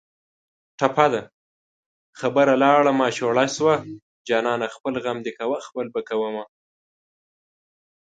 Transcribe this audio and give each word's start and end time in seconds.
ټپه 0.79 1.05
ده: 1.13 1.21
خبره 2.19 2.53
لاړه 2.63 2.91
ماشوړه 3.01 3.45
شوه 3.55 3.75
جانانه 4.27 4.67
خپل 4.75 4.93
غم 5.03 5.17
دې 5.25 5.31
کوه 5.39 5.57
خپل 5.67 5.85
به 5.93 6.01
کومه 6.09 6.45